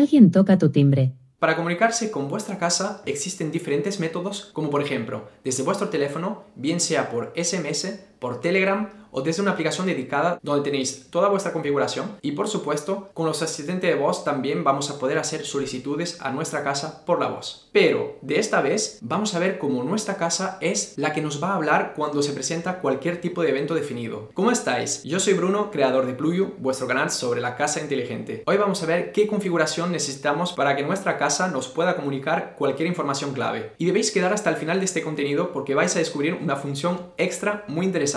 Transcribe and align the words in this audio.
Alguien 0.00 0.30
toca 0.30 0.56
tu 0.56 0.70
timbre. 0.70 1.12
Para 1.38 1.56
comunicarse 1.56 2.10
con 2.10 2.30
vuestra 2.30 2.56
casa 2.56 3.02
existen 3.04 3.52
diferentes 3.52 4.00
métodos, 4.00 4.48
como 4.54 4.70
por 4.70 4.80
ejemplo, 4.80 5.28
desde 5.44 5.62
vuestro 5.62 5.90
teléfono, 5.90 6.44
bien 6.56 6.80
sea 6.80 7.10
por 7.10 7.34
SMS, 7.36 8.00
por 8.20 8.40
Telegram 8.40 8.88
o 9.12 9.22
desde 9.22 9.42
una 9.42 9.52
aplicación 9.52 9.86
dedicada 9.86 10.38
donde 10.42 10.62
tenéis 10.62 11.08
toda 11.10 11.28
vuestra 11.28 11.52
configuración 11.52 12.18
y 12.22 12.32
por 12.32 12.46
supuesto 12.46 13.08
con 13.12 13.26
los 13.26 13.42
asistentes 13.42 13.90
de 13.90 13.96
voz 13.96 14.22
también 14.22 14.62
vamos 14.62 14.88
a 14.90 15.00
poder 15.00 15.18
hacer 15.18 15.44
solicitudes 15.44 16.20
a 16.20 16.30
nuestra 16.30 16.62
casa 16.62 17.04
por 17.04 17.18
la 17.18 17.26
voz. 17.26 17.68
Pero 17.72 18.18
de 18.22 18.38
esta 18.38 18.60
vez 18.60 18.98
vamos 19.02 19.34
a 19.34 19.40
ver 19.40 19.58
cómo 19.58 19.82
nuestra 19.82 20.16
casa 20.16 20.58
es 20.60 20.94
la 20.96 21.12
que 21.12 21.22
nos 21.22 21.42
va 21.42 21.50
a 21.50 21.56
hablar 21.56 21.94
cuando 21.96 22.22
se 22.22 22.32
presenta 22.32 22.80
cualquier 22.80 23.20
tipo 23.20 23.42
de 23.42 23.50
evento 23.50 23.74
definido. 23.74 24.28
¿Cómo 24.34 24.52
estáis? 24.52 25.02
Yo 25.02 25.18
soy 25.18 25.34
Bruno, 25.34 25.70
creador 25.70 26.06
de 26.06 26.14
Pluyu, 26.14 26.54
vuestro 26.58 26.86
canal 26.86 27.10
sobre 27.10 27.40
la 27.40 27.56
casa 27.56 27.80
inteligente. 27.80 28.44
Hoy 28.46 28.58
vamos 28.58 28.82
a 28.82 28.86
ver 28.86 29.12
qué 29.12 29.26
configuración 29.26 29.90
necesitamos 29.90 30.52
para 30.52 30.76
que 30.76 30.84
nuestra 30.84 31.18
casa 31.18 31.48
nos 31.48 31.68
pueda 31.68 31.96
comunicar 31.96 32.54
cualquier 32.56 32.88
información 32.88 33.32
clave. 33.32 33.72
Y 33.78 33.86
debéis 33.86 34.12
quedar 34.12 34.32
hasta 34.32 34.50
el 34.50 34.56
final 34.56 34.78
de 34.78 34.84
este 34.84 35.02
contenido 35.02 35.52
porque 35.52 35.74
vais 35.74 35.94
a 35.96 35.98
descubrir 35.98 36.34
una 36.34 36.56
función 36.56 37.12
extra 37.16 37.64
muy 37.66 37.86
interesante 37.86 38.09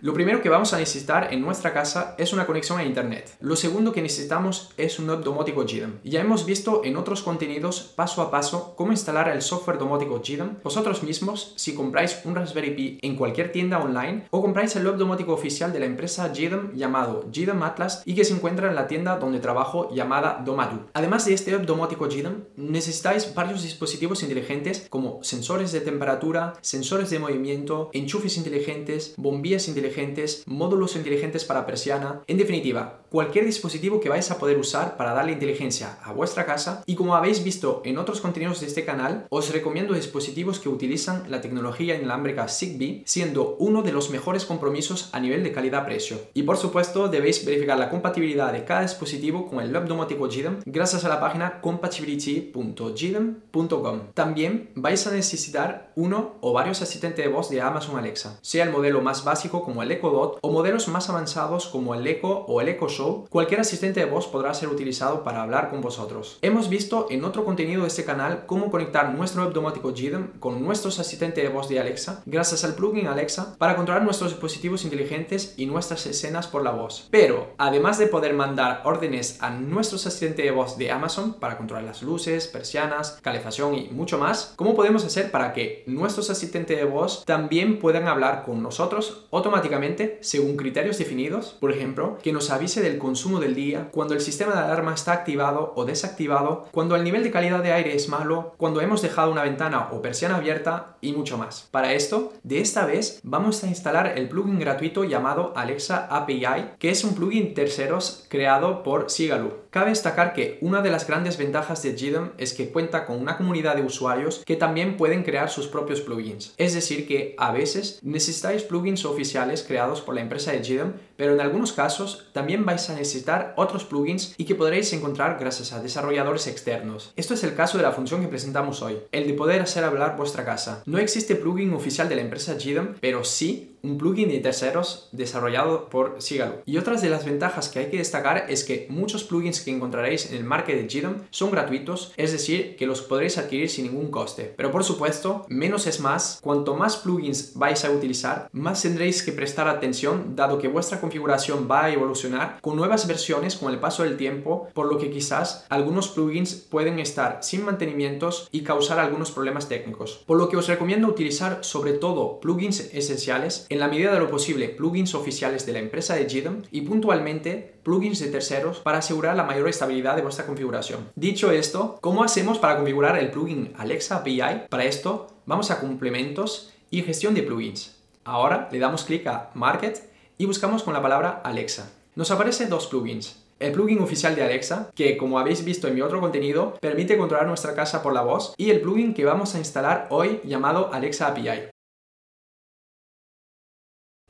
lo 0.00 0.14
primero 0.14 0.42
que 0.42 0.48
vamos 0.48 0.72
a 0.72 0.78
necesitar 0.78 1.32
en 1.32 1.40
nuestra 1.40 1.72
casa 1.72 2.14
es 2.18 2.32
una 2.32 2.46
conexión 2.46 2.78
a 2.78 2.84
internet. 2.84 3.36
Lo 3.40 3.56
segundo 3.56 3.92
que 3.92 4.02
necesitamos 4.02 4.70
es 4.76 4.98
un 4.98 5.08
web 5.08 5.22
domótico 5.22 5.66
JIDM. 5.66 6.00
Ya 6.04 6.20
hemos 6.20 6.46
visto 6.46 6.82
en 6.84 6.96
otros 6.96 7.22
contenidos 7.22 7.92
paso 7.96 8.22
a 8.22 8.30
paso 8.30 8.74
cómo 8.76 8.92
instalar 8.92 9.28
el 9.28 9.42
software 9.42 9.78
domótico 9.78 10.20
JIDM. 10.22 10.62
Vosotros 10.62 11.02
mismos, 11.02 11.54
si 11.56 11.74
compráis 11.74 12.20
un 12.24 12.34
Raspberry 12.34 12.70
Pi 12.74 12.98
en 13.02 13.16
cualquier 13.16 13.50
tienda 13.50 13.78
online 13.78 14.26
o 14.30 14.40
compráis 14.40 14.76
el 14.76 14.86
web 14.86 14.96
domótico 14.96 15.32
oficial 15.32 15.72
de 15.72 15.80
la 15.80 15.86
empresa 15.86 16.32
JIDM 16.32 16.74
llamado 16.74 17.28
JIDM 17.32 17.62
Atlas 17.62 18.02
y 18.04 18.14
que 18.14 18.24
se 18.24 18.34
encuentra 18.34 18.68
en 18.68 18.76
la 18.76 18.86
tienda 18.86 19.16
donde 19.16 19.40
trabajo 19.40 19.92
llamada 19.92 20.42
Domadu. 20.44 20.86
Además 20.94 21.24
de 21.24 21.34
este 21.34 21.52
web 21.52 21.66
domótico 21.66 22.08
JIDM, 22.08 22.44
necesitáis 22.56 23.34
varios 23.34 23.62
dispositivos 23.62 24.22
inteligentes 24.22 24.86
como 24.88 25.22
sensores 25.24 25.72
de 25.72 25.80
temperatura, 25.80 26.54
sensores 26.60 27.10
de 27.10 27.18
movimiento, 27.18 27.90
enchufes 27.92 28.36
inteligentes, 28.36 29.14
bombillas 29.16 29.39
vías 29.42 29.68
inteligentes, 29.68 30.42
módulos 30.46 30.96
inteligentes 30.96 31.44
para 31.44 31.66
persiana, 31.66 32.22
en 32.26 32.38
definitiva, 32.38 33.02
cualquier 33.10 33.44
dispositivo 33.44 34.00
que 34.00 34.08
vais 34.08 34.30
a 34.30 34.38
poder 34.38 34.58
usar 34.58 34.96
para 34.96 35.12
darle 35.12 35.32
inteligencia 35.32 35.98
a 36.02 36.12
vuestra 36.12 36.46
casa 36.46 36.82
y 36.86 36.94
como 36.94 37.14
habéis 37.14 37.42
visto 37.42 37.82
en 37.84 37.98
otros 37.98 38.20
contenidos 38.20 38.60
de 38.60 38.66
este 38.66 38.84
canal, 38.84 39.26
os 39.30 39.52
recomiendo 39.52 39.94
dispositivos 39.94 40.60
que 40.60 40.68
utilizan 40.68 41.30
la 41.30 41.40
tecnología 41.40 41.96
inalámbrica 41.96 42.48
Zigbee, 42.48 43.02
siendo 43.06 43.56
uno 43.58 43.82
de 43.82 43.92
los 43.92 44.10
mejores 44.10 44.44
compromisos 44.44 45.08
a 45.12 45.20
nivel 45.20 45.42
de 45.42 45.52
calidad-precio. 45.52 46.18
Y 46.34 46.44
por 46.44 46.56
supuesto, 46.56 47.08
debéis 47.08 47.44
verificar 47.44 47.78
la 47.78 47.90
compatibilidad 47.90 48.52
de 48.52 48.64
cada 48.64 48.82
dispositivo 48.82 49.48
con 49.48 49.60
el 49.60 49.72
web 49.72 49.86
domótico 49.86 50.28
JIDM 50.28 50.60
gracias 50.66 51.04
a 51.04 51.08
la 51.08 51.18
página 51.20 51.60
compatibility.jidm.com. 51.60 54.00
También 54.14 54.70
vais 54.74 55.06
a 55.06 55.10
necesitar 55.10 55.92
uno 55.96 56.36
o 56.40 56.52
varios 56.52 56.80
asistentes 56.82 57.24
de 57.24 57.30
voz 57.30 57.50
de 57.50 57.60
Amazon 57.60 57.98
Alexa, 57.98 58.38
sea 58.42 58.64
el 58.64 58.70
modelo 58.70 59.00
más 59.00 59.24
básico 59.30 59.62
como 59.62 59.84
el 59.84 59.92
Echo 59.92 60.10
Dot 60.10 60.38
o 60.42 60.50
modelos 60.50 60.88
más 60.88 61.08
avanzados 61.08 61.68
como 61.68 61.94
el 61.94 62.04
Echo 62.04 62.44
o 62.48 62.60
el 62.60 62.68
Echo 62.68 62.88
Show, 62.88 63.28
cualquier 63.30 63.60
asistente 63.60 64.00
de 64.00 64.06
voz 64.06 64.26
podrá 64.26 64.52
ser 64.54 64.68
utilizado 64.68 65.22
para 65.22 65.42
hablar 65.42 65.70
con 65.70 65.80
vosotros. 65.80 66.38
Hemos 66.42 66.68
visto 66.68 67.06
en 67.10 67.24
otro 67.24 67.44
contenido 67.44 67.82
de 67.82 67.88
este 67.88 68.04
canal 68.04 68.44
cómo 68.46 68.72
conectar 68.72 69.14
nuestro 69.14 69.44
web 69.44 69.52
domótico 69.52 69.94
JIDM 69.94 70.40
con 70.40 70.64
nuestros 70.64 70.98
asistentes 70.98 71.44
de 71.44 71.48
voz 71.48 71.68
de 71.68 71.78
Alexa 71.78 72.22
gracias 72.26 72.64
al 72.64 72.74
plugin 72.74 73.06
Alexa 73.06 73.54
para 73.56 73.76
controlar 73.76 74.02
nuestros 74.02 74.32
dispositivos 74.32 74.82
inteligentes 74.82 75.54
y 75.56 75.66
nuestras 75.66 76.04
escenas 76.06 76.48
por 76.48 76.64
la 76.64 76.72
voz. 76.72 77.06
Pero, 77.12 77.54
además 77.56 77.98
de 77.98 78.08
poder 78.08 78.34
mandar 78.34 78.82
órdenes 78.84 79.40
a 79.40 79.50
nuestros 79.50 80.08
asistentes 80.08 80.44
de 80.44 80.50
voz 80.50 80.76
de 80.76 80.90
Amazon 80.90 81.34
para 81.34 81.56
controlar 81.56 81.84
las 81.84 82.02
luces, 82.02 82.48
persianas, 82.48 83.20
calefacción 83.22 83.76
y 83.76 83.90
mucho 83.92 84.18
más, 84.18 84.54
¿cómo 84.56 84.74
podemos 84.74 85.04
hacer 85.04 85.30
para 85.30 85.52
que 85.52 85.84
nuestros 85.86 86.30
asistentes 86.30 86.76
de 86.76 86.84
voz 86.84 87.24
también 87.24 87.78
puedan 87.78 88.08
hablar 88.08 88.42
con 88.44 88.60
nosotros 88.60 89.19
automáticamente 89.30 90.18
según 90.20 90.56
criterios 90.56 90.98
definidos, 90.98 91.56
por 91.60 91.72
ejemplo, 91.72 92.18
que 92.22 92.32
nos 92.32 92.50
avise 92.50 92.80
del 92.80 92.98
consumo 92.98 93.40
del 93.40 93.54
día, 93.54 93.88
cuando 93.92 94.14
el 94.14 94.20
sistema 94.20 94.52
de 94.54 94.60
alarma 94.60 94.94
está 94.94 95.12
activado 95.12 95.72
o 95.76 95.84
desactivado, 95.84 96.68
cuando 96.72 96.96
el 96.96 97.04
nivel 97.04 97.22
de 97.22 97.30
calidad 97.30 97.62
de 97.62 97.72
aire 97.72 97.94
es 97.94 98.08
malo, 98.08 98.54
cuando 98.56 98.80
hemos 98.80 99.02
dejado 99.02 99.30
una 99.30 99.42
ventana 99.42 99.88
o 99.92 100.02
persiana 100.02 100.36
abierta 100.36 100.96
y 101.00 101.12
mucho 101.12 101.38
más. 101.38 101.68
Para 101.70 101.92
esto, 101.92 102.32
de 102.42 102.60
esta 102.60 102.86
vez 102.86 103.20
vamos 103.22 103.62
a 103.64 103.68
instalar 103.68 104.18
el 104.18 104.28
plugin 104.28 104.58
gratuito 104.58 105.04
llamado 105.04 105.52
Alexa 105.56 106.06
API, 106.10 106.76
que 106.78 106.90
es 106.90 107.04
un 107.04 107.14
plugin 107.14 107.54
terceros 107.54 108.26
creado 108.28 108.82
por 108.82 109.10
Sigaloo. 109.10 109.60
Cabe 109.70 109.90
destacar 109.90 110.32
que 110.32 110.58
una 110.60 110.82
de 110.82 110.90
las 110.90 111.06
grandes 111.06 111.36
ventajas 111.36 111.82
de 111.82 111.92
GDM 111.92 112.32
es 112.38 112.54
que 112.54 112.70
cuenta 112.70 113.06
con 113.06 113.20
una 113.20 113.36
comunidad 113.36 113.76
de 113.76 113.82
usuarios 113.82 114.42
que 114.44 114.56
también 114.56 114.96
pueden 114.96 115.22
crear 115.22 115.48
sus 115.48 115.68
propios 115.68 116.00
plugins. 116.00 116.54
Es 116.56 116.74
decir, 116.74 117.06
que 117.06 117.34
a 117.38 117.52
veces 117.52 118.00
necesitáis 118.02 118.62
plugins 118.62 119.04
oficiales 119.10 119.62
creados 119.62 120.00
por 120.00 120.14
la 120.14 120.20
empresa 120.20 120.52
de 120.52 120.60
GDM, 120.60 120.92
pero 121.16 121.34
en 121.34 121.40
algunos 121.40 121.72
casos 121.72 122.28
también 122.32 122.64
vais 122.64 122.88
a 122.88 122.94
necesitar 122.94 123.54
otros 123.56 123.84
plugins 123.84 124.34
y 124.38 124.44
que 124.44 124.54
podréis 124.54 124.92
encontrar 124.92 125.38
gracias 125.38 125.72
a 125.72 125.82
desarrolladores 125.82 126.46
externos. 126.46 127.12
Esto 127.16 127.34
es 127.34 127.44
el 127.44 127.54
caso 127.54 127.78
de 127.78 127.84
la 127.84 127.92
función 127.92 128.22
que 128.22 128.28
presentamos 128.28 128.82
hoy, 128.82 128.98
el 129.12 129.26
de 129.26 129.34
poder 129.34 129.60
hacer 129.60 129.84
hablar 129.84 130.16
vuestra 130.16 130.44
casa. 130.44 130.82
No 130.86 130.98
existe 130.98 131.36
plugin 131.36 131.74
oficial 131.74 132.08
de 132.08 132.16
la 132.16 132.22
empresa 132.22 132.54
GDM, 132.54 132.94
pero 133.00 133.24
sí 133.24 133.69
un 133.82 133.98
plugin 133.98 134.28
de 134.28 134.38
terceros 134.38 135.08
desarrollado 135.12 135.88
por 135.88 136.20
Sigalo. 136.20 136.62
Y 136.66 136.78
otras 136.78 137.02
de 137.02 137.10
las 137.10 137.24
ventajas 137.24 137.68
que 137.68 137.78
hay 137.78 137.90
que 137.90 137.98
destacar 137.98 138.46
es 138.48 138.64
que 138.64 138.86
muchos 138.90 139.24
plugins 139.24 139.60
que 139.60 139.70
encontraréis 139.70 140.30
en 140.30 140.36
el 140.36 140.44
market 140.44 140.76
de 140.76 141.00
GDM 141.00 141.22
son 141.30 141.50
gratuitos, 141.50 142.12
es 142.16 142.32
decir, 142.32 142.76
que 142.76 142.86
los 142.86 143.02
podréis 143.02 143.38
adquirir 143.38 143.70
sin 143.70 143.86
ningún 143.86 144.10
coste. 144.10 144.52
Pero 144.56 144.70
por 144.70 144.84
supuesto, 144.84 145.46
menos 145.48 145.86
es 145.86 146.00
más. 146.00 146.38
Cuanto 146.42 146.74
más 146.74 146.96
plugins 146.96 147.54
vais 147.54 147.84
a 147.84 147.90
utilizar, 147.90 148.48
más 148.52 148.82
tendréis 148.82 149.22
que 149.22 149.32
prestar 149.32 149.68
atención 149.68 150.36
dado 150.36 150.58
que 150.58 150.68
vuestra 150.68 151.00
configuración 151.00 151.68
va 151.70 151.84
a 151.84 151.90
evolucionar 151.90 152.58
con 152.60 152.76
nuevas 152.76 153.06
versiones 153.06 153.56
con 153.56 153.72
el 153.72 153.80
paso 153.80 154.02
del 154.02 154.16
tiempo, 154.16 154.68
por 154.74 154.86
lo 154.86 154.98
que 154.98 155.10
quizás 155.10 155.66
algunos 155.68 156.08
plugins 156.08 156.54
pueden 156.54 156.98
estar 156.98 157.38
sin 157.42 157.64
mantenimientos 157.64 158.48
y 158.52 158.62
causar 158.62 158.98
algunos 158.98 159.30
problemas 159.30 159.68
técnicos. 159.68 160.22
Por 160.26 160.38
lo 160.38 160.48
que 160.48 160.56
os 160.56 160.68
recomiendo 160.68 161.08
utilizar 161.08 161.58
sobre 161.62 161.92
todo 161.92 162.40
plugins 162.40 162.80
esenciales 162.92 163.66
en 163.70 163.78
la 163.78 163.88
medida 163.88 164.12
de 164.12 164.18
lo 164.18 164.30
posible 164.30 164.68
plugins 164.68 165.14
oficiales 165.14 165.64
de 165.64 165.72
la 165.72 165.78
empresa 165.78 166.16
de 166.16 166.24
GDM 166.24 166.64
y 166.72 166.82
puntualmente 166.82 167.76
plugins 167.84 168.18
de 168.18 168.26
terceros 168.26 168.80
para 168.80 168.98
asegurar 168.98 169.36
la 169.36 169.44
mayor 169.44 169.68
estabilidad 169.68 170.16
de 170.16 170.22
vuestra 170.22 170.44
configuración. 170.44 171.08
Dicho 171.14 171.52
esto, 171.52 171.96
¿cómo 172.00 172.24
hacemos 172.24 172.58
para 172.58 172.76
configurar 172.76 173.16
el 173.16 173.30
plugin 173.30 173.72
Alexa 173.78 174.16
API? 174.16 174.66
Para 174.68 174.84
esto, 174.84 175.28
vamos 175.46 175.70
a 175.70 175.80
complementos 175.80 176.72
y 176.90 177.02
gestión 177.02 177.34
de 177.34 177.44
plugins. 177.44 177.96
Ahora 178.24 178.68
le 178.72 178.80
damos 178.80 179.04
clic 179.04 179.26
a 179.28 179.50
Market 179.54 180.02
y 180.36 180.46
buscamos 180.46 180.82
con 180.82 180.92
la 180.92 181.02
palabra 181.02 181.40
Alexa. 181.44 181.92
Nos 182.16 182.32
aparecen 182.32 182.70
dos 182.70 182.88
plugins. 182.88 183.40
El 183.60 183.72
plugin 183.72 184.00
oficial 184.00 184.34
de 184.34 184.42
Alexa, 184.42 184.90
que 184.96 185.16
como 185.16 185.38
habéis 185.38 185.64
visto 185.64 185.86
en 185.86 185.94
mi 185.94 186.00
otro 186.00 186.20
contenido, 186.20 186.74
permite 186.80 187.18
controlar 187.18 187.46
nuestra 187.46 187.74
casa 187.74 188.02
por 188.02 188.14
la 188.14 188.22
voz, 188.22 188.54
y 188.56 188.70
el 188.70 188.80
plugin 188.80 189.12
que 189.12 189.26
vamos 189.26 189.54
a 189.54 189.58
instalar 189.58 190.08
hoy 190.10 190.40
llamado 190.44 190.90
Alexa 190.92 191.28
API. 191.28 191.68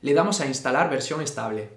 Le 0.03 0.13
damos 0.15 0.41
a 0.41 0.47
instalar 0.47 0.89
versión 0.89 1.21
estable. 1.21 1.69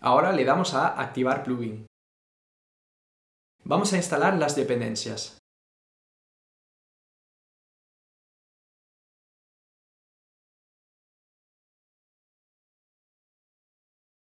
Ahora 0.00 0.32
le 0.32 0.44
damos 0.44 0.74
a 0.74 1.00
activar 1.00 1.44
plugin. 1.44 1.86
Vamos 3.64 3.92
a 3.92 3.98
instalar 3.98 4.36
las 4.36 4.56
dependencias. 4.56 5.39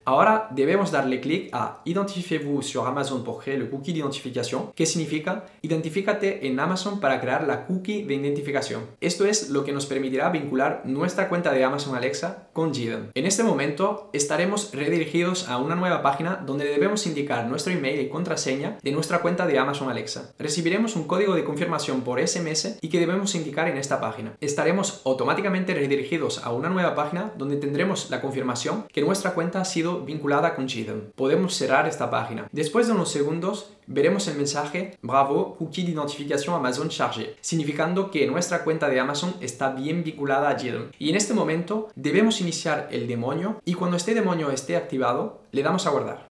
Ahora 0.09 0.47
debemos 0.49 0.89
darle 0.89 1.21
clic 1.21 1.49
a 1.53 1.83
Identifiez-vous 1.85 2.63
sur 2.63 2.87
Amazon 2.87 3.23
pour 3.23 3.43
créer 3.43 3.59
le 3.59 3.69
cookie 3.69 3.93
d'identification, 3.93 4.71
que 4.75 4.87
significa 4.87 5.45
identifícate 5.61 6.47
en 6.47 6.59
Amazon 6.59 6.99
para 6.99 7.21
crear 7.21 7.45
la 7.45 7.67
cookie 7.67 8.01
de 8.01 8.15
identificación. 8.15 8.81
Esto 9.01 9.25
es 9.25 9.51
lo 9.51 9.63
que 9.63 9.71
nos 9.71 9.85
permitirá 9.85 10.31
vincular 10.31 10.81
nuestra 10.83 11.29
cuenta 11.29 11.51
de 11.51 11.63
Amazon 11.63 11.95
Alexa 11.95 12.47
con 12.53 12.71
GDM. 12.71 13.11
En 13.13 13.27
este 13.27 13.43
momento 13.43 14.09
estaremos 14.11 14.71
redirigidos 14.73 15.47
a 15.47 15.59
una 15.59 15.75
nueva 15.75 16.01
página 16.01 16.37
donde 16.37 16.65
debemos 16.65 17.05
indicar 17.05 17.45
nuestro 17.45 17.71
email 17.71 17.99
y 18.01 18.09
contraseña 18.09 18.79
de 18.81 18.91
nuestra 18.91 19.19
cuenta 19.19 19.45
de 19.45 19.59
Amazon 19.59 19.91
Alexa. 19.91 20.33
Recibiremos 20.39 20.95
un 20.95 21.03
código 21.03 21.35
de 21.35 21.43
confirmación 21.43 22.01
por 22.01 22.19
SMS 22.19 22.79
y 22.81 22.89
que 22.89 22.99
debemos 22.99 23.35
indicar 23.35 23.67
en 23.67 23.77
esta 23.77 24.01
página. 24.01 24.33
Estaremos 24.41 25.03
automáticamente 25.05 25.75
redirigidos 25.75 26.43
a 26.43 26.51
una 26.51 26.69
nueva 26.69 26.95
página 26.95 27.31
donde 27.37 27.57
tendremos 27.57 28.09
la 28.09 28.21
confirmación 28.21 28.85
que 28.91 29.03
nuestra 29.03 29.35
cuenta 29.35 29.61
ha 29.61 29.65
sido 29.65 29.98
vinculada 30.05 30.55
con 30.55 30.67
GDEM. 30.67 31.11
Podemos 31.15 31.55
cerrar 31.55 31.87
esta 31.87 32.09
página. 32.09 32.47
Después 32.51 32.87
de 32.87 32.93
unos 32.93 33.11
segundos, 33.11 33.71
veremos 33.87 34.27
el 34.27 34.37
mensaje 34.37 34.97
Bravo, 35.01 35.55
cookie 35.55 35.83
de 35.83 35.91
identificación 35.91 36.55
Amazon 36.55 36.89
chargé, 36.89 37.35
significando 37.41 38.11
que 38.11 38.27
nuestra 38.27 38.63
cuenta 38.63 38.89
de 38.89 38.99
Amazon 38.99 39.35
está 39.41 39.69
bien 39.71 40.03
vinculada 40.03 40.49
a 40.49 40.53
GDEM. 40.53 40.91
Y 40.99 41.09
en 41.09 41.15
este 41.15 41.33
momento 41.33 41.89
debemos 41.95 42.41
iniciar 42.41 42.87
el 42.91 43.07
demonio 43.07 43.61
y 43.65 43.73
cuando 43.73 43.97
este 43.97 44.13
demonio 44.13 44.51
esté 44.51 44.77
activado, 44.77 45.41
le 45.51 45.63
damos 45.63 45.85
a 45.85 45.91
guardar. 45.91 46.27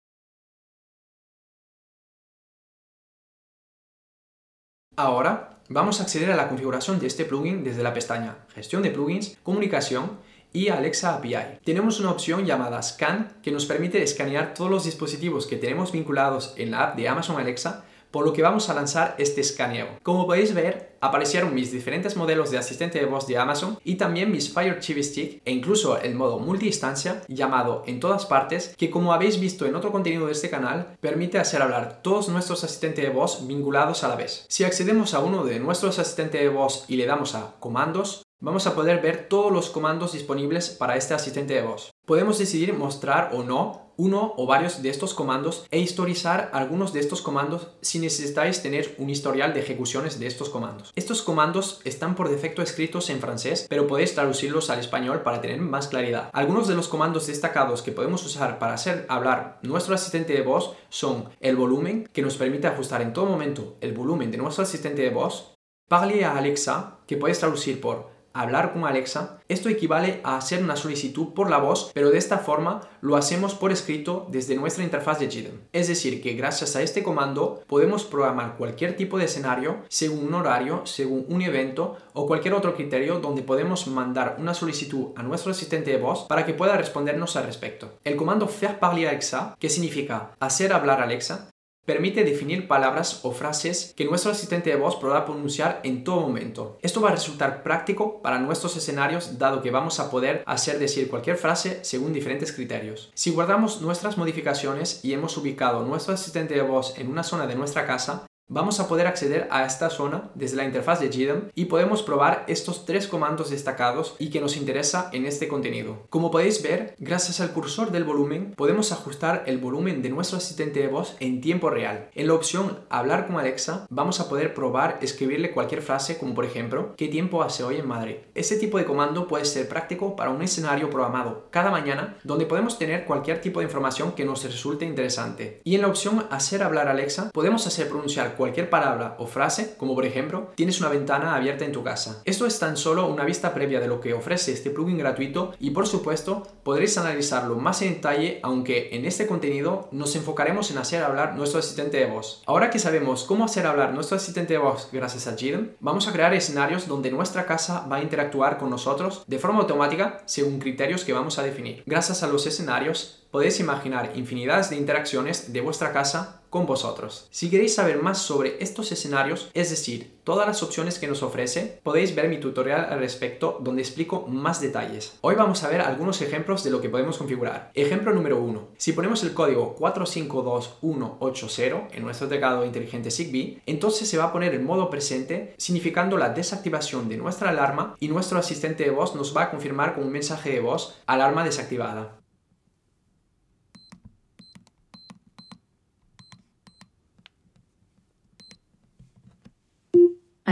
Ahora 4.97 5.59
vamos 5.71 6.01
a 6.01 6.03
acceder 6.03 6.31
a 6.31 6.37
la 6.37 6.49
configuración 6.49 6.99
de 6.99 7.07
este 7.07 7.25
plugin 7.25 7.65
desde 7.65 7.83
la 7.83 7.95
pestaña 7.95 8.37
Gestión 8.55 8.83
de 8.83 8.91
plugins, 8.91 9.39
Comunicación 9.43 10.19
y 10.53 10.69
Alexa 10.69 11.15
API. 11.15 11.59
Tenemos 11.65 12.01
una 12.01 12.11
opción 12.11 12.45
llamada 12.45 12.83
Scan 12.83 13.37
que 13.43 13.53
nos 13.53 13.67
permite 13.67 14.03
escanear 14.03 14.55
todos 14.55 14.71
los 14.71 14.85
dispositivos 14.85 15.47
que 15.47 15.57
tenemos 15.57 15.93
vinculados 15.93 16.55
en 16.57 16.71
la 16.71 16.85
app 16.85 16.97
de 16.97 17.09
Amazon 17.09 17.39
Alexa 17.39 17.85
por 18.13 18.27
lo 18.27 18.33
que 18.33 18.43
vamos 18.43 18.69
a 18.69 18.75
lanzar 18.75 19.17
este 19.19 19.41
escaneo. 19.41 19.89
Como 20.03 20.27
podéis 20.27 20.55
ver, 20.55 20.93
aparecieron 21.01 21.55
mis 21.55 21.73
diferentes 21.73 22.15
modelos 22.15 22.51
de 22.51 22.59
asistente 22.59 23.01
de 23.01 23.07
voz 23.07 23.27
de 23.27 23.39
Amazon 23.39 23.79
y 23.83 23.97
también 23.97 24.31
mis 24.31 24.53
Fire 24.53 24.79
TV 24.79 25.03
Stick 25.03 25.41
e 25.45 25.51
incluso 25.51 25.99
el 25.99 26.15
modo 26.15 26.39
multi-instancia 26.39 27.23
llamado 27.27 27.83
en 27.87 27.99
todas 27.99 28.27
partes 28.27 28.75
que 28.77 28.91
como 28.91 29.13
habéis 29.13 29.41
visto 29.41 29.67
en 29.67 29.75
otro 29.75 29.91
contenido 29.91 30.27
de 30.27 30.33
este 30.33 30.51
canal 30.51 30.97
permite 31.01 31.39
hacer 31.39 31.63
hablar 31.63 32.03
todos 32.03 32.29
nuestros 32.29 32.63
asistentes 32.63 33.05
de 33.05 33.11
voz 33.11 33.47
vinculados 33.47 34.05
a 34.05 34.09
la 34.09 34.17
vez. 34.17 34.45
Si 34.49 34.63
accedemos 34.63 35.15
a 35.15 35.21
uno 35.21 35.45
de 35.45 35.59
nuestros 35.59 35.99
asistentes 35.99 36.43
de 36.43 36.51
voz 36.51 36.85
y 36.89 36.97
le 36.97 37.07
damos 37.07 37.35
a 37.35 37.55
comandos, 37.59 38.22
vamos 38.43 38.67
a 38.67 38.75
poder 38.75 39.01
ver 39.01 39.29
todos 39.29 39.53
los 39.53 39.71
comandos 39.71 40.13
disponibles 40.13 40.71
para 40.71 40.97
este 40.97 41.15
asistente 41.15 41.55
de 41.55 41.63
voz. 41.63 41.93
Podemos 42.05 42.39
decidir 42.39 42.75
mostrar 42.75 43.31
o 43.33 43.45
no 43.45 43.93
uno 43.97 44.35
o 44.37 44.47
varios 44.47 44.83
de 44.83 44.89
estos 44.89 45.15
comandos 45.15 45.65
e 45.71 45.79
historizar 45.79 46.51
algunos 46.53 46.93
de 46.93 46.99
estos 46.99 47.23
comandos 47.23 47.69
si 47.83 48.01
necesitáis 48.01 48.61
tener 48.61 48.97
un 48.99 49.11
historial 49.11 49.55
de 49.55 49.61
ejecuciones 49.61 50.19
de 50.19 50.27
estos 50.27 50.49
comandos. 50.49 50.91
Estos 50.97 51.23
comandos 51.23 51.81
están 51.85 52.17
por 52.17 52.29
defecto 52.29 52.63
escritos 52.63 53.11
en 53.11 53.21
francés, 53.21 53.67
pero 53.69 53.87
podéis 53.87 54.15
traducirlos 54.15 54.71
al 54.71 54.81
español 54.81 55.23
para 55.23 55.41
tener 55.41 55.61
más 55.61 55.87
claridad. 55.87 56.31
Algunos 56.33 56.67
de 56.67 56.75
los 56.75 56.89
comandos 56.89 57.29
destacados 57.29 57.83
que 57.83 57.93
podemos 57.93 58.25
usar 58.27 58.59
para 58.59 58.75
hacer 58.75 59.07
hablar 59.09 59.61
nuestro 59.63 59.95
asistente 59.95 60.33
de 60.33 60.43
voz 60.43 60.75
son 60.89 61.29
el 61.39 61.55
volumen, 61.55 62.09
que 62.13 62.23
nos 62.23 62.37
permite 62.37 62.67
ajustar 62.67 63.03
en 63.03 63.13
todo 63.13 63.27
momento 63.27 63.77
el 63.81 63.93
volumen 63.93 64.33
de 64.33 64.39
nuestro 64.39 64.65
asistente 64.65 65.03
de 65.03 65.11
voz, 65.11 65.53
Parle 65.93 66.25
a 66.25 66.39
Alexa, 66.39 67.01
que 67.07 67.19
puedes 67.19 67.39
traducir 67.39 67.79
por 67.79 68.12
hablar 68.35 68.73
con 68.73 68.85
Alexa, 68.85 69.39
esto 69.49 69.69
equivale 69.69 70.21
a 70.25 70.37
hacer 70.37 70.63
una 70.63 70.77
solicitud 70.77 71.35
por 71.35 71.51
la 71.51 71.59
voz, 71.59 71.91
pero 71.95 72.11
de 72.11 72.19
esta 72.19 72.39
forma 72.39 72.81
lo 73.01 73.17
hacemos 73.17 73.55
por 73.55 73.73
escrito 73.73 74.27
desde 74.31 74.57
nuestra 74.57 74.85
interfaz 74.85 75.19
de 75.19 75.27
GDEM. 75.27 75.61
Es 75.73 75.89
decir, 75.89 76.23
que 76.23 76.35
gracias 76.35 76.77
a 76.77 76.83
este 76.83 77.03
comando 77.03 77.63
podemos 77.67 78.05
programar 78.05 78.57
cualquier 78.57 78.97
tipo 78.97 79.19
de 79.19 79.27
escenario 79.27 79.83
según 79.89 80.27
un 80.27 80.35
horario, 80.35 80.87
según 80.87 81.27
un 81.29 81.43
evento 81.43 81.97
o 82.13 82.27
cualquier 82.27 82.55
otro 82.55 82.75
criterio 82.75 83.21
donde 83.21 83.43
podemos 83.43 83.87
mandar 83.87 84.37
una 84.39 84.55
solicitud 84.55 85.09
a 85.17 85.23
nuestro 85.23 85.51
asistente 85.51 85.91
de 85.91 85.99
voz 85.99 86.27
para 86.29 86.47
que 86.47 86.55
pueda 86.55 86.77
respondernos 86.77 87.37
al 87.37 87.47
respecto. 87.47 87.99
El 88.05 88.17
comando 88.17 88.49
faire 88.49 88.79
parler 88.79 89.09
Alexa, 89.09 89.57
que 89.59 89.69
significa 89.69 90.33
hacer 90.41 90.73
hablar 90.73 91.01
Alexa, 91.01 91.52
Permite 91.85 92.23
definir 92.23 92.69
palabras 92.69 93.25
o 93.25 93.33
frases 93.33 93.93
que 93.97 94.05
nuestro 94.05 94.31
asistente 94.31 94.71
de 94.71 94.77
voz 94.77 94.95
podrá 94.95 95.25
pronunciar 95.25 95.81
en 95.83 96.05
todo 96.05 96.21
momento. 96.21 96.79
Esto 96.81 97.01
va 97.01 97.09
a 97.09 97.13
resultar 97.13 97.65
práctico 97.65 98.23
para 98.23 98.39
nuestros 98.39 98.77
escenarios 98.77 99.37
dado 99.37 99.63
que 99.63 99.73
vamos 99.73 99.99
a 99.99 100.09
poder 100.09 100.45
hacer 100.47 100.79
decir 100.79 101.11
cualquier 101.11 101.37
frase 101.37 101.81
según 101.83 102.13
diferentes 102.13 102.53
criterios. 102.53 103.11
Si 103.15 103.33
guardamos 103.33 103.81
nuestras 103.81 104.17
modificaciones 104.17 105.05
y 105.05 105.13
hemos 105.13 105.37
ubicado 105.37 105.85
nuestro 105.85 106.15
asistente 106.15 106.55
de 106.55 106.63
voz 106.63 106.97
en 106.99 107.09
una 107.09 107.25
zona 107.25 107.49
de 107.49 107.57
nuestra 107.57 107.85
casa, 107.85 108.27
vamos 108.53 108.81
a 108.81 108.87
poder 108.87 109.07
acceder 109.07 109.49
a 109.51 109.65
esta 109.65 109.89
zona 109.89 110.31
desde 110.35 110.57
la 110.57 110.65
interfaz 110.65 111.01
de 111.01 111.09
GDEM 111.09 111.49
y 111.55 111.65
podemos 111.65 112.03
probar 112.03 112.45
estos 112.49 112.85
tres 112.85 113.07
comandos 113.09 113.49
destacados 113.49 114.15
y 114.19 114.29
que 114.29 114.43
nos 114.43 114.59
interesa 114.59 115.09
en 115.15 115.25
este 115.25 115.49
contenido. 115.49 116.03
Como 116.11 116.31
podéis 116.31 116.63
ver, 116.63 116.95
gracias 116.99 117.41
al 117.41 117.53
cursor 117.53 117.93
del 117.93 118.05
volumen 118.05 118.53
podemos 118.55 118.93
ajustar 118.93 119.45
el 119.47 119.57
volumen 119.57 120.03
de 120.03 120.11
nuestro 120.11 120.37
asistente 120.37 120.81
de 120.81 120.89
voz 120.89 121.17
en 121.19 121.41
tiempo 121.41 121.71
real. 121.71 122.11
En 122.15 122.27
la 122.27 122.35
opción 122.35 122.81
Hablar 122.91 123.27
con 123.27 123.39
Alexa 123.39 123.87
vamos 123.89 124.21
a 124.21 124.29
poder 124.29 124.53
probar 124.53 124.99
escribirle 125.01 125.53
cualquier 125.53 125.81
frase 125.81 126.19
como 126.19 126.35
por 126.35 126.45
ejemplo 126.45 126.93
¿Qué 126.99 127.09
tiempo 127.09 127.43
hace 127.43 127.65
hoy 127.65 127.77
en 127.77 127.89
Madrid? 127.89 128.17
Este 128.35 128.57
tipo 128.57 128.77
de 128.77 128.85
comando 128.85 129.29
puede 129.29 129.47
ser 129.47 129.67
práctico 129.67 130.15
para 130.15 130.31
un 130.31 130.43
escenario 130.43 130.91
programado 130.91 131.47
cada 131.51 131.71
mañana 131.71 132.19
donde 132.23 132.45
podemos 132.45 132.79
tener 132.79 133.07
cualquier 133.07 133.41
tipo 133.41 133.61
de 133.61 133.67
información 133.67 134.13
que 134.13 134.27
nos 134.27 134.45
resulte 134.45 134.85
interesante. 134.85 135.63
Y 135.65 135.75
en 135.75 135.81
la 135.81 135.89
opción 135.89 136.27
Hacer 136.31 136.63
hablar 136.63 136.89
Alexa 136.89 137.31
podemos 137.33 137.67
hacer 137.67 137.89
pronunciar 137.89 138.37
cualquier 138.43 138.69
palabra 138.69 139.15
o 139.21 139.29
frase, 139.29 139.77
como 139.77 139.95
por 139.95 140.05
ejemplo, 140.05 140.51
tienes 140.57 140.81
una 140.81 140.89
ventana 140.89 141.37
abierta 141.37 141.65
en 141.65 141.71
tu 141.71 141.85
casa. 141.85 142.21
Esto 142.25 142.45
es 142.45 142.59
tan 142.59 142.77
solo 142.77 143.07
una 143.07 143.25
vista 143.25 143.55
previa 143.55 143.79
de 143.79 143.87
lo 143.87 144.01
que 144.01 144.15
ofrece 144.15 144.51
este 144.51 144.71
plugin 144.71 144.99
gratuito 144.99 145.53
y 145.61 145.71
por 145.71 145.87
supuesto 145.87 146.43
podréis 146.65 146.99
analizarlo 146.99 147.55
más 147.55 147.83
en 147.83 147.95
detalle, 147.95 148.41
aunque 148.43 148.89
en 148.97 149.05
este 149.05 149.29
contenido 149.29 149.89
nos 149.93 150.17
enfocaremos 150.17 150.73
en 150.73 150.79
hacer 150.79 151.05
hablar 151.05 151.37
nuestro 151.37 151.61
asistente 151.61 151.99
de 151.99 152.07
voz. 152.07 152.43
Ahora 152.47 152.69
que 152.71 152.81
sabemos 152.81 153.23
cómo 153.23 153.45
hacer 153.45 153.65
hablar 153.65 153.95
nuestro 153.95 154.17
asistente 154.17 154.55
de 154.55 154.59
voz 154.59 154.89
gracias 154.91 155.29
a 155.29 155.37
GDEM, 155.37 155.77
vamos 155.79 156.09
a 156.09 156.13
crear 156.13 156.35
escenarios 156.35 156.89
donde 156.89 157.13
nuestra 157.13 157.47
casa 157.47 157.87
va 157.87 157.99
a 157.99 158.03
interactuar 158.03 158.59
con 158.59 158.71
nosotros 158.71 159.23
de 159.29 159.39
forma 159.39 159.61
automática 159.61 160.21
según 160.27 160.59
criterios 160.59 161.05
que 161.05 161.13
vamos 161.13 161.39
a 161.39 161.45
definir. 161.45 161.85
Gracias 161.87 162.25
a 162.25 162.27
los 162.27 162.45
escenarios, 162.49 163.22
podéis 163.33 163.59
imaginar 163.59 164.13
infinidades 164.15 164.71
de 164.71 164.77
interacciones 164.77 165.53
de 165.53 165.61
vuestra 165.63 165.93
casa 165.93 166.43
con 166.51 166.67
vosotros. 166.67 167.27
Si 167.31 167.49
queréis 167.49 167.75
saber 167.75 168.03
más 168.03 168.19
sobre 168.19 168.63
estos 168.63 168.93
escenarios, 168.93 169.49
es 169.55 169.71
decir, 169.71 170.19
todas 170.23 170.47
las 170.47 170.63
opciones 170.63 170.99
que 170.99 171.09
nos 171.09 171.23
ofrece, 171.23 171.81
podéis 171.83 172.15
ver 172.15 172.29
mi 172.29 172.41
tutorial 172.41 172.89
al 172.91 172.99
respecto 172.99 173.59
donde 173.63 173.81
explico 173.81 174.27
más 174.29 174.61
detalles. 174.61 175.17
Hoy 175.23 175.35
vamos 175.35 175.65
a 175.65 175.71
ver 175.71 175.81
algunos 175.81 176.21
ejemplos 176.21 176.63
de 176.63 176.71
lo 176.71 176.83
que 176.83 176.91
podemos 176.91 177.17
configurar. 177.17 177.71
Ejemplo 177.73 178.13
número 178.13 178.39
1. 178.39 178.69
Si 178.77 178.93
ponemos 178.93 179.23
el 179.23 179.33
código 179.33 179.77
452180 179.77 181.97
en 181.97 182.05
nuestro 182.05 182.29
teclado 182.29 182.67
inteligente 182.67 183.11
Zigbee, 183.11 183.63
entonces 183.65 184.11
se 184.11 184.19
va 184.19 184.25
a 184.25 184.33
poner 184.33 184.55
en 184.55 184.67
modo 184.67 184.91
presente, 184.91 185.55
significando 185.57 186.19
la 186.19 186.29
desactivación 186.29 187.09
de 187.09 187.17
nuestra 187.17 187.49
alarma 187.49 187.97
y 187.99 188.09
nuestro 188.09 188.39
asistente 188.39 188.85
de 188.85 188.91
voz 188.91 189.15
nos 189.15 189.35
va 189.35 189.45
a 189.45 189.51
confirmar 189.51 189.95
con 189.95 190.05
un 190.05 190.13
mensaje 190.13 190.51
de 190.51 190.61
voz 190.61 190.99
alarma 191.07 191.47
desactivada. 191.47 192.22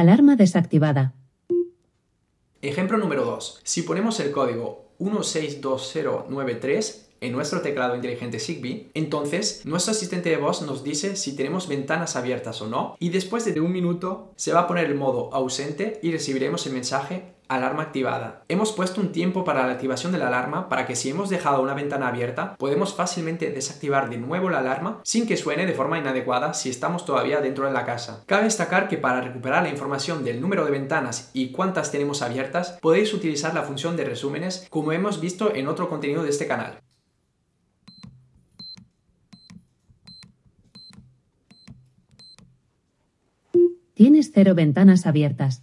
Alarma 0.01 0.35
desactivada. 0.35 1.13
Ejemplo 2.63 2.97
número 2.97 3.27
2. 3.27 3.61
Si 3.63 3.83
ponemos 3.83 4.19
el 4.21 4.31
código 4.31 4.95
162093 4.99 7.10
en 7.21 7.33
nuestro 7.33 7.61
teclado 7.61 7.97
inteligente 7.97 8.39
Zigbee, 8.39 8.91
entonces 8.95 9.63
nuestro 9.65 9.93
asistente 9.93 10.31
de 10.31 10.37
voz 10.37 10.63
nos 10.63 10.83
dice 10.85 11.17
si 11.17 11.37
tenemos 11.37 11.69
ventanas 11.69 12.17
abiertas 12.17 12.61
o 12.63 12.69
no 12.69 12.97
y 12.99 13.11
después 13.11 13.45
de 13.45 13.61
un 13.61 13.73
minuto 13.73 14.33
se 14.37 14.53
va 14.53 14.61
a 14.61 14.67
poner 14.67 14.87
el 14.87 14.95
modo 14.95 15.33
ausente 15.33 15.99
y 16.03 16.13
recibiremos 16.13 16.67
el 16.67 16.73
mensaje 16.73 17.35
alarma 17.51 17.83
activada. 17.83 18.45
Hemos 18.49 18.73
puesto 18.73 19.01
un 19.01 19.11
tiempo 19.11 19.45
para 19.45 19.67
la 19.67 19.73
activación 19.73 20.13
de 20.13 20.19
la 20.19 20.29
alarma 20.29 20.69
para 20.69 20.87
que 20.87 20.95
si 20.95 21.11
hemos 21.11 21.29
dejado 21.29 21.61
una 21.61 21.75
ventana 21.75 22.07
abierta 22.07 22.55
podemos 22.57 22.95
fácilmente 22.95 23.51
desactivar 23.51 24.09
de 24.09 24.19
nuevo 24.19 24.51
la 24.51 24.61
alarma 24.61 25.01
sin 25.03 25.27
que 25.27 25.37
suene 25.37 25.67
de 25.67 25.75
forma 25.75 25.99
inadecuada 25.99 26.55
si 26.55 26.71
estamos 26.71 27.05
todavía 27.05 27.41
dentro 27.41 27.67
de 27.67 27.73
la 27.73 27.85
casa. 27.85 28.23
Cabe 28.27 28.45
destacar 28.45 28.89
que 28.89 28.99
para 28.99 29.21
recuperar 29.21 29.65
la 29.65 29.69
información 29.69 30.23
del 30.23 30.41
número 30.41 30.65
de 30.65 30.71
ventanas 30.71 31.31
y 31.33 31.51
cuántas 31.51 31.91
tenemos 31.91 32.23
abiertas 32.23 32.79
podéis 32.81 33.13
utilizar 33.13 33.53
la 33.53 33.63
función 33.63 33.97
de 33.97 34.05
resúmenes 34.05 34.69
como 34.71 34.93
hemos 34.93 35.21
visto 35.21 35.53
en 35.53 35.67
otro 35.67 35.89
contenido 35.89 36.23
de 36.23 36.31
este 36.31 36.47
canal. 36.47 36.81
Tienes 44.01 44.31
cero 44.33 44.55
ventanas 44.55 45.05
abiertas. 45.05 45.63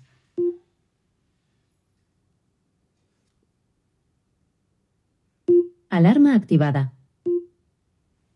Alarma 5.89 6.36
activada. 6.36 6.94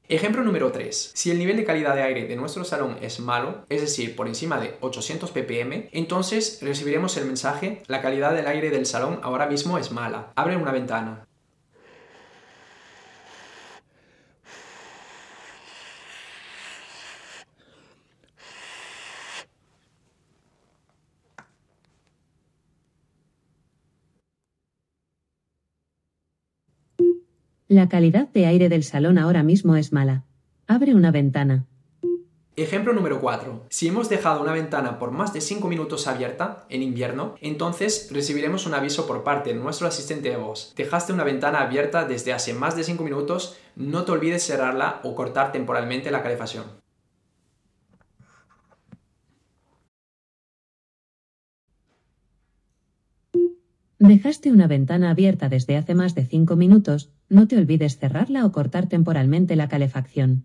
Ejemplo 0.07 0.43
número 0.43 0.71
3. 0.71 1.11
Si 1.13 1.29
el 1.29 1.37
nivel 1.37 1.55
de 1.55 1.65
calidad 1.65 1.93
de 1.93 2.01
aire 2.01 2.25
de 2.25 2.35
nuestro 2.35 2.63
salón 2.63 2.97
es 2.99 3.19
malo, 3.19 3.67
es 3.69 3.81
decir, 3.81 4.15
por 4.15 4.27
encima 4.27 4.59
de 4.59 4.75
800 4.81 5.29
ppm, 5.29 5.89
entonces 5.91 6.57
recibiremos 6.63 7.15
el 7.17 7.25
mensaje 7.25 7.83
la 7.85 8.01
calidad 8.01 8.33
del 8.33 8.47
aire 8.47 8.71
del 8.71 8.87
salón 8.87 9.19
ahora 9.21 9.45
mismo 9.45 9.77
es 9.77 9.91
mala. 9.91 10.33
Abre 10.35 10.57
una 10.57 10.71
ventana. 10.71 11.27
La 27.71 27.87
calidad 27.87 28.27
de 28.27 28.47
aire 28.47 28.67
del 28.67 28.83
salón 28.83 29.17
ahora 29.17 29.43
mismo 29.43 29.77
es 29.77 29.93
mala. 29.93 30.25
Abre 30.67 30.93
una 30.93 31.09
ventana. 31.09 31.67
Ejemplo 32.57 32.91
número 32.91 33.21
4. 33.21 33.67
Si 33.69 33.87
hemos 33.87 34.09
dejado 34.09 34.41
una 34.41 34.51
ventana 34.51 34.99
por 34.99 35.11
más 35.11 35.31
de 35.31 35.39
5 35.39 35.69
minutos 35.69 36.05
abierta 36.05 36.65
en 36.67 36.83
invierno, 36.83 37.35
entonces 37.39 38.09
recibiremos 38.11 38.65
un 38.65 38.73
aviso 38.73 39.07
por 39.07 39.23
parte 39.23 39.53
de 39.53 39.55
nuestro 39.55 39.87
asistente 39.87 40.29
de 40.29 40.35
voz. 40.35 40.73
Dejaste 40.75 41.13
una 41.13 41.23
ventana 41.23 41.61
abierta 41.61 42.03
desde 42.03 42.33
hace 42.33 42.53
más 42.53 42.75
de 42.75 42.83
5 42.83 43.05
minutos, 43.05 43.55
no 43.77 44.03
te 44.03 44.11
olvides 44.11 44.45
cerrarla 44.45 44.99
o 45.03 45.15
cortar 45.15 45.53
temporalmente 45.53 46.11
la 46.11 46.23
calefacción. 46.23 46.80
Dejaste 54.03 54.51
una 54.51 54.65
ventana 54.65 55.11
abierta 55.11 55.47
desde 55.47 55.77
hace 55.77 55.93
más 55.93 56.15
de 56.15 56.25
5 56.25 56.55
minutos, 56.55 57.11
no 57.29 57.47
te 57.47 57.55
olvides 57.55 57.99
cerrarla 57.99 58.47
o 58.47 58.51
cortar 58.51 58.89
temporalmente 58.89 59.55
la 59.55 59.69
calefacción. 59.69 60.43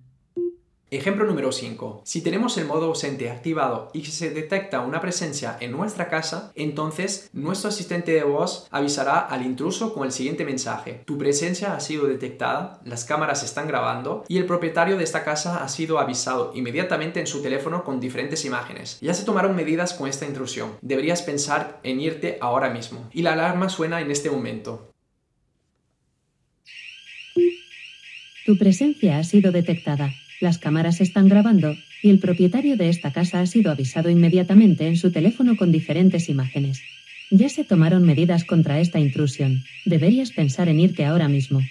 Ejemplo 0.96 1.26
número 1.26 1.52
5. 1.52 2.00
Si 2.06 2.22
tenemos 2.22 2.56
el 2.56 2.64
modo 2.64 2.86
ausente 2.86 3.30
activado 3.30 3.90
y 3.92 4.02
se 4.06 4.30
detecta 4.30 4.80
una 4.80 5.02
presencia 5.02 5.58
en 5.60 5.72
nuestra 5.72 6.08
casa, 6.08 6.52
entonces 6.54 7.28
nuestro 7.34 7.68
asistente 7.68 8.12
de 8.12 8.22
voz 8.22 8.66
avisará 8.70 9.18
al 9.18 9.44
intruso 9.44 9.92
con 9.92 10.06
el 10.06 10.12
siguiente 10.12 10.46
mensaje. 10.46 11.02
Tu 11.04 11.18
presencia 11.18 11.74
ha 11.74 11.80
sido 11.80 12.06
detectada, 12.06 12.80
las 12.82 13.04
cámaras 13.04 13.42
están 13.42 13.68
grabando 13.68 14.24
y 14.26 14.38
el 14.38 14.46
propietario 14.46 14.96
de 14.96 15.04
esta 15.04 15.22
casa 15.22 15.62
ha 15.62 15.68
sido 15.68 15.98
avisado 15.98 16.52
inmediatamente 16.54 17.20
en 17.20 17.26
su 17.26 17.42
teléfono 17.42 17.84
con 17.84 18.00
diferentes 18.00 18.46
imágenes. 18.46 18.96
Ya 19.02 19.12
se 19.12 19.26
tomaron 19.26 19.54
medidas 19.54 19.92
con 19.92 20.08
esta 20.08 20.24
intrusión. 20.24 20.78
Deberías 20.80 21.20
pensar 21.20 21.78
en 21.82 22.00
irte 22.00 22.38
ahora 22.40 22.70
mismo. 22.70 23.06
Y 23.12 23.20
la 23.20 23.34
alarma 23.34 23.68
suena 23.68 24.00
en 24.00 24.10
este 24.10 24.30
momento. 24.30 24.94
Tu 28.46 28.56
presencia 28.56 29.18
ha 29.18 29.24
sido 29.24 29.52
detectada. 29.52 30.10
Las 30.40 30.58
cámaras 30.58 31.00
están 31.00 31.28
grabando, 31.28 31.76
y 32.02 32.10
el 32.10 32.18
propietario 32.18 32.76
de 32.76 32.88
esta 32.88 33.12
casa 33.12 33.40
ha 33.40 33.46
sido 33.46 33.70
avisado 33.70 34.10
inmediatamente 34.10 34.86
en 34.86 34.96
su 34.96 35.10
teléfono 35.10 35.56
con 35.56 35.72
diferentes 35.72 36.28
imágenes. 36.28 36.82
Ya 37.30 37.48
se 37.48 37.64
tomaron 37.64 38.04
medidas 38.04 38.44
contra 38.44 38.78
esta 38.78 39.00
intrusión. 39.00 39.64
Deberías 39.84 40.32
pensar 40.32 40.68
en 40.68 40.80
irte 40.80 41.04
ahora 41.04 41.28
mismo. 41.28 41.62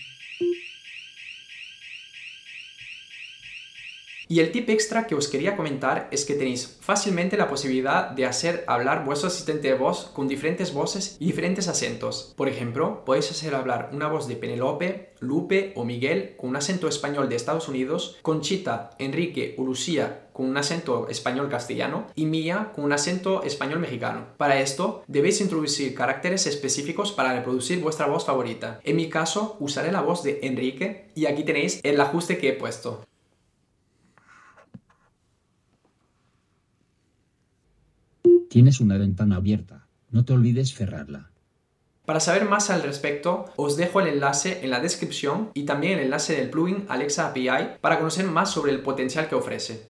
Y 4.27 4.39
el 4.39 4.51
tip 4.51 4.69
extra 4.69 5.05
que 5.05 5.15
os 5.15 5.27
quería 5.27 5.55
comentar 5.55 6.07
es 6.11 6.25
que 6.25 6.33
tenéis 6.33 6.77
fácilmente 6.81 7.37
la 7.37 7.47
posibilidad 7.47 8.09
de 8.09 8.25
hacer 8.25 8.63
hablar 8.67 9.05
vuestro 9.05 9.27
asistente 9.27 9.67
de 9.67 9.75
voz 9.75 10.11
con 10.13 10.27
diferentes 10.27 10.73
voces 10.73 11.17
y 11.19 11.27
diferentes 11.27 11.67
acentos. 11.67 12.33
Por 12.35 12.49
ejemplo, 12.49 13.05
podéis 13.05 13.29
hacer 13.29 13.53
hablar 13.53 13.89
una 13.93 14.07
voz 14.07 14.27
de 14.27 14.35
Penelope, 14.35 15.13
Lupe 15.19 15.73
o 15.75 15.85
Miguel 15.85 16.35
con 16.37 16.49
un 16.49 16.55
acento 16.55 16.87
español 16.87 17.29
de 17.29 17.35
Estados 17.35 17.67
Unidos, 17.67 18.17
Conchita, 18.21 18.91
Enrique 18.99 19.55
o 19.57 19.63
Lucía 19.63 20.21
con 20.33 20.47
un 20.47 20.57
acento 20.57 21.07
español 21.07 21.49
castellano 21.49 22.07
y 22.13 22.25
Mía 22.25 22.71
con 22.75 22.83
un 22.83 22.91
acento 22.91 23.43
español 23.43 23.79
mexicano. 23.79 24.25
Para 24.37 24.59
esto, 24.59 25.03
debéis 25.07 25.39
introducir 25.39 25.95
caracteres 25.95 26.45
específicos 26.45 27.13
para 27.13 27.33
reproducir 27.33 27.79
vuestra 27.79 28.07
voz 28.07 28.25
favorita. 28.25 28.81
En 28.83 28.97
mi 28.97 29.07
caso, 29.07 29.55
usaré 29.61 29.93
la 29.93 30.01
voz 30.01 30.23
de 30.23 30.39
Enrique 30.43 31.09
y 31.15 31.27
aquí 31.27 31.43
tenéis 31.43 31.79
el 31.83 32.01
ajuste 32.01 32.37
que 32.37 32.49
he 32.49 32.53
puesto. 32.53 33.05
Tienes 38.49 38.79
una 38.79 38.97
ventana 38.97 39.37
abierta. 39.37 39.87
No 40.11 40.23
te 40.25 40.33
olvides 40.33 40.73
cerrarla. 40.73 41.31
Para 42.05 42.19
saber 42.19 42.45
más 42.45 42.69
al 42.69 42.83
respecto, 42.83 43.45
os 43.55 43.77
dejo 43.77 43.99
el 43.99 44.07
enlace 44.07 44.63
en 44.63 44.69
la 44.69 44.79
descripción 44.79 45.49
y 45.55 45.65
también 45.65 45.97
el 45.97 46.05
enlace 46.05 46.35
del 46.35 46.51
plugin 46.51 46.85
Alexa 46.87 47.27
API 47.27 47.79
para 47.81 47.97
conocer 47.97 48.25
más 48.25 48.51
sobre 48.51 48.71
el 48.71 48.81
potencial 48.81 49.27
que 49.27 49.35
ofrece. 49.35 49.83